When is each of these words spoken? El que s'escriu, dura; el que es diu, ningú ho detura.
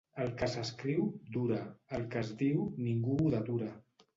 El 0.21 0.29
que 0.37 0.47
s'escriu, 0.53 1.03
dura; 1.35 1.59
el 1.99 2.07
que 2.15 2.25
es 2.25 2.35
diu, 2.43 2.67
ningú 2.89 3.19
ho 3.21 3.33
detura. 3.39 3.71